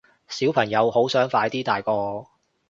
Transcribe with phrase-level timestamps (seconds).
[0.27, 2.25] 小朋友好想快啲大個